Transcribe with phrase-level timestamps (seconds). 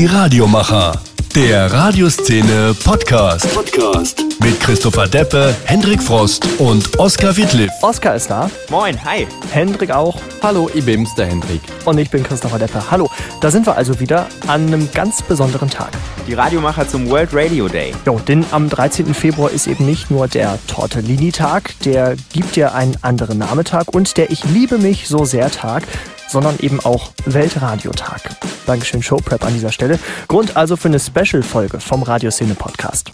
[0.00, 0.92] Die Radiomacher.
[1.34, 3.54] Der Radioszene Podcast.
[3.54, 4.24] Podcast.
[4.42, 7.70] Mit Christopher Deppe, Hendrik Frost und Oskar Wittliff.
[7.82, 8.50] Oskar ist da.
[8.70, 9.26] Moin, hi.
[9.50, 10.18] Hendrik auch.
[10.42, 11.60] Hallo, ich bin's, der Hendrik.
[11.84, 12.90] Und ich bin Christopher Deppe.
[12.90, 13.10] Hallo.
[13.42, 15.90] Da sind wir also wieder an einem ganz besonderen Tag.
[16.26, 17.92] Die Radiomacher zum World Radio Day.
[18.06, 19.12] Jo, denn am 13.
[19.12, 24.30] Februar ist eben nicht nur der Tortellini-Tag, der gibt ja einen anderen Nametag und der
[24.30, 25.82] Ich liebe mich so sehr Tag,
[26.29, 28.21] sondern eben auch Weltradiotag.
[28.65, 29.99] Dankeschön Showprep an dieser Stelle.
[30.27, 33.09] Grund also für eine Special-Folge vom Radioszene Podcast.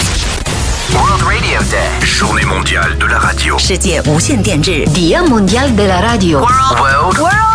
[0.94, 1.88] World Radio Day.
[2.04, 3.58] Journée mondiale de la radio.
[3.58, 7.18] 世界无线电日 Día Mundial de la Radio World.
[7.18, 7.55] World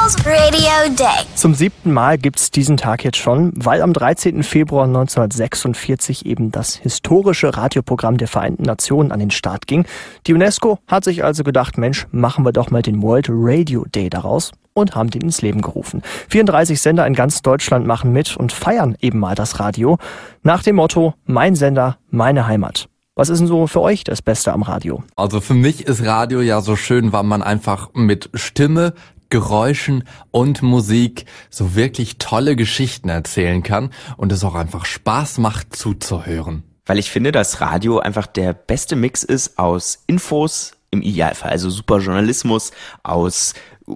[0.52, 1.26] Radio Day.
[1.36, 4.44] Zum siebten Mal gibt's diesen Tag jetzt schon, weil am 13.
[4.44, 9.86] Februar 1946 eben das historische Radioprogramm der Vereinten Nationen an den Start ging.
[10.28, 14.10] Die UNESCO hat sich also gedacht, Mensch, machen wir doch mal den World Radio Day
[14.10, 16.02] daraus und haben den ins Leben gerufen.
[16.30, 20.00] 34 Sender in ganz Deutschland machen mit und feiern eben mal das Radio
[20.44, 22.90] nach dem Motto Mein Sender, meine Heimat.
[23.16, 25.02] Was ist denn so für euch das Beste am Radio?
[25.16, 28.94] Also für mich ist Radio ja so schön, weil man einfach mit Stimme,
[29.32, 35.76] Geräuschen und Musik so wirklich tolle Geschichten erzählen kann und es auch einfach Spaß macht
[35.76, 36.64] zuzuhören.
[36.86, 41.70] Weil ich finde, dass Radio einfach der beste Mix ist aus Infos, im Idealfall, also
[41.70, 42.72] super Journalismus,
[43.02, 43.54] aus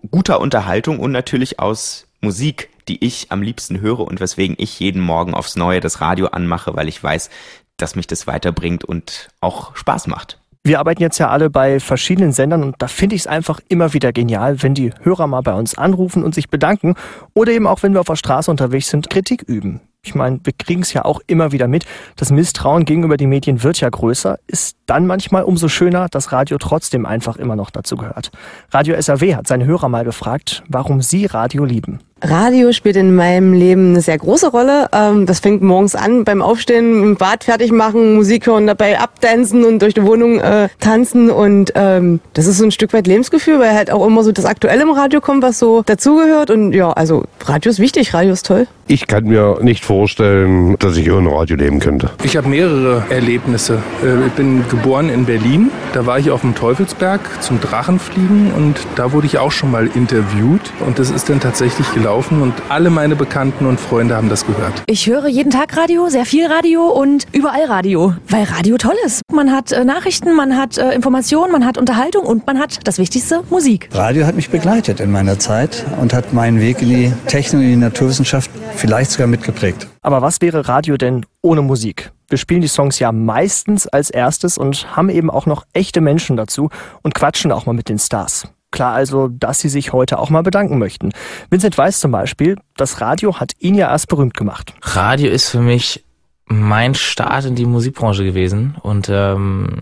[0.09, 5.01] guter Unterhaltung und natürlich aus Musik, die ich am liebsten höre und weswegen ich jeden
[5.01, 7.29] Morgen aufs Neue das Radio anmache, weil ich weiß,
[7.77, 10.39] dass mich das weiterbringt und auch Spaß macht.
[10.65, 13.93] Wir arbeiten jetzt ja alle bei verschiedenen Sendern und da finde ich es einfach immer
[13.93, 16.95] wieder genial, wenn die Hörer mal bei uns anrufen und sich bedanken
[17.35, 19.81] oder eben auch, wenn wir auf der Straße unterwegs sind, Kritik üben.
[20.03, 21.85] Ich meine, wir kriegen es ja auch immer wieder mit.
[22.15, 26.57] Das Misstrauen gegenüber den Medien wird ja größer, ist dann manchmal umso schöner, dass Radio
[26.57, 28.31] trotzdem einfach immer noch dazu gehört.
[28.71, 31.99] Radio SAW hat seine Hörer mal gefragt, warum sie Radio lieben.
[32.27, 34.87] Radio spielt in meinem Leben eine sehr große Rolle.
[34.91, 39.63] Ähm, das fängt morgens an beim Aufstehen, im Bad fertig machen, Musik hören, dabei abdancen
[39.63, 41.29] und durch die Wohnung äh, tanzen.
[41.29, 44.45] Und ähm, das ist so ein Stück weit Lebensgefühl, weil halt auch immer so das
[44.45, 46.49] Aktuelle im Radio kommt, was so dazugehört.
[46.49, 48.65] Und ja, also Radio ist wichtig, Radio ist toll.
[48.87, 52.09] Ich kann mir nicht vorstellen, dass ich ohne Radio leben könnte.
[52.23, 53.83] Ich habe mehrere Erlebnisse.
[54.03, 55.69] Äh, Ich bin geboren in Berlin.
[55.93, 59.87] Da war ich auf dem Teufelsberg zum Drachenfliegen und da wurde ich auch schon mal
[59.93, 60.71] interviewt.
[60.85, 64.83] Und das ist dann tatsächlich gelaufen und alle meine Bekannten und Freunde haben das gehört.
[64.87, 69.21] Ich höre jeden Tag Radio, sehr viel Radio und überall Radio, weil Radio toll ist.
[69.31, 72.97] Man hat äh, Nachrichten, man hat äh, Informationen, man hat Unterhaltung und man hat das
[72.97, 73.89] Wichtigste, Musik.
[73.93, 77.67] Radio hat mich begleitet in meiner Zeit und hat meinen Weg in die Technik und
[77.67, 79.87] die Naturwissenschaft vielleicht sogar mitgeprägt.
[80.01, 82.11] Aber was wäre Radio denn ohne Musik?
[82.27, 86.37] Wir spielen die Songs ja meistens als erstes und haben eben auch noch echte Menschen
[86.37, 86.69] dazu
[87.03, 88.47] und quatschen auch mal mit den Stars.
[88.75, 91.13] Klar also, dass sie sich heute auch mal bedanken möchten.
[91.49, 94.73] Vincent Weiss zum Beispiel, das Radio hat ihn ja erst berühmt gemacht.
[94.81, 96.03] Radio ist für mich
[96.45, 99.79] mein Start in die Musikbranche gewesen und ähm,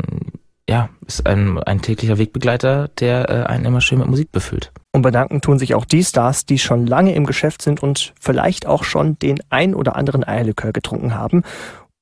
[0.70, 4.72] ja, ist ein, ein täglicher Wegbegleiter, der äh, einen immer schön mit Musik befüllt.
[4.92, 8.68] Und bedanken tun sich auch die Stars, die schon lange im Geschäft sind und vielleicht
[8.68, 11.42] auch schon den ein oder anderen Eierlikör getrunken haben.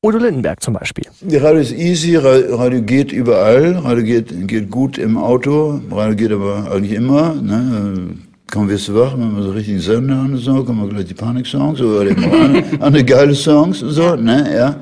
[0.04, 1.06] Udo Lindenberg zum Beispiel.
[1.22, 6.16] Die Radio ist easy, Ra- Radio geht überall, Radio geht, geht gut im Auto, Radio
[6.16, 7.36] geht aber eigentlich immer.
[7.36, 8.16] Ne?
[8.50, 11.14] Kaum wirst du wach, wenn man so richtig Sender und so, kommen wir gleich die
[11.14, 14.76] Panik-Songs oder andere, andere geile Songs und so, ne, ja.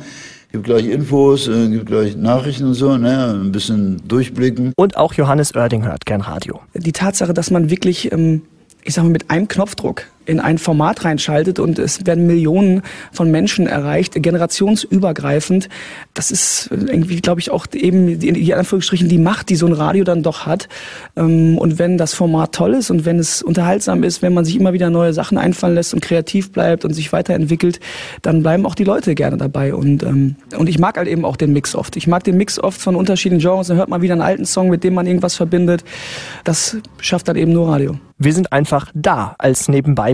[0.53, 4.71] Gibt gleich Infos, äh, gibt gleich Nachrichten und so, ne, ein bisschen durchblicken.
[4.77, 6.61] Und auch Johannes Oerding hört gern Radio.
[6.73, 8.43] die Tatsache, dass man wirklich, ähm,
[8.85, 13.31] ich sag mal, mit einem Knopfdruck in ein Format reinschaltet und es werden Millionen von
[13.31, 15.69] Menschen erreicht, generationsübergreifend.
[16.13, 19.73] Das ist irgendwie, glaube ich, auch eben die, die Anführungsstrichen die Macht, die so ein
[19.73, 20.69] Radio dann doch hat.
[21.15, 24.55] Ähm, Und wenn das Format toll ist und wenn es unterhaltsam ist, wenn man sich
[24.55, 27.79] immer wieder neue Sachen einfallen lässt und kreativ bleibt und sich weiterentwickelt,
[28.21, 29.73] dann bleiben auch die Leute gerne dabei.
[29.73, 31.97] Und, ähm, und ich mag halt eben auch den Mix oft.
[31.97, 33.67] Ich mag den Mix oft von unterschiedlichen Genres.
[33.67, 35.83] Dann hört man wieder einen alten Song, mit dem man irgendwas verbindet.
[36.43, 37.97] Das schafft dann eben nur Radio.
[38.21, 39.69] Wir sind einfach da als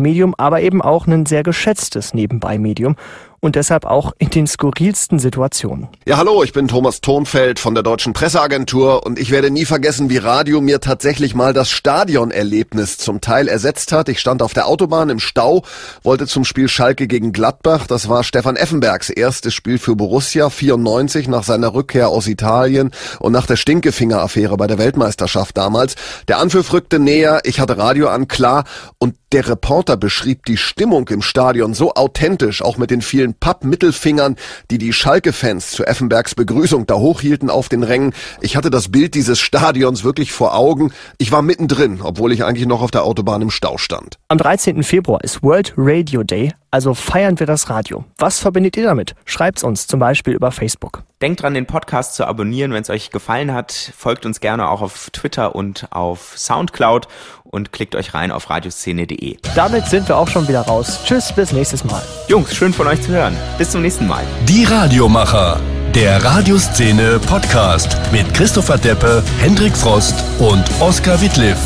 [0.05, 2.95] Nebenbei-Medium, aber eben auch ein sehr geschätztes Nebenbei-Medium
[3.39, 5.87] und deshalb auch in den skurrilsten Situationen.
[6.05, 10.09] Ja, hallo, ich bin Thomas Thonfeld von der Deutschen Presseagentur und ich werde nie vergessen,
[10.09, 14.09] wie Radio mir tatsächlich mal das Stadionerlebnis zum Teil ersetzt hat.
[14.09, 15.63] Ich stand auf der Autobahn im Stau,
[16.03, 17.87] wollte zum Spiel Schalke gegen Gladbach.
[17.87, 23.31] Das war Stefan Effenbergs erstes Spiel für Borussia 94 nach seiner Rückkehr aus Italien und
[23.31, 25.95] nach der Stinkefinger-Affäre bei der Weltmeisterschaft damals.
[26.27, 28.65] Der Anpfiff rückte näher, ich hatte Radio an, klar,
[28.97, 34.35] und der Reporter beschrieb die Stimmung im Stadion so authentisch, auch mit den vielen Pappmittelfingern,
[34.69, 38.13] die die Schalke-Fans zu Effenbergs Begrüßung da hochhielten auf den Rängen.
[38.41, 40.91] Ich hatte das Bild dieses Stadions wirklich vor Augen.
[41.17, 44.17] Ich war mittendrin, obwohl ich eigentlich noch auf der Autobahn im Stau stand.
[44.27, 44.83] Am 13.
[44.83, 48.03] Februar ist World Radio Day, Also feiern wir das Radio.
[48.17, 49.15] Was verbindet ihr damit?
[49.23, 51.03] Schreibt's uns zum Beispiel über Facebook.
[51.21, 53.71] Denkt dran, den Podcast zu abonnieren, wenn es euch gefallen hat.
[53.97, 57.07] Folgt uns gerne auch auf Twitter und auf Soundcloud
[57.45, 59.37] und klickt euch rein auf radioszene.de.
[59.55, 60.99] Damit sind wir auch schon wieder raus.
[61.05, 62.01] Tschüss, bis nächstes Mal.
[62.27, 63.37] Jungs, schön von euch zu hören.
[63.57, 64.25] Bis zum nächsten Mal.
[64.43, 65.61] Die Radiomacher.
[65.93, 71.57] Der Radioszene Podcast mit Christopher Deppe, Hendrik Frost und Oskar Wittliff.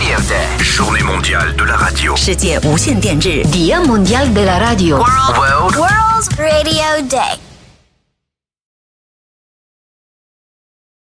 [0.00, 0.58] Radio Day.
[0.58, 2.16] Journée mondiale de la radio.
[2.16, 4.98] 世界无线电视 Dia Mundial de la Radio.
[4.98, 7.49] World, World Radio Day.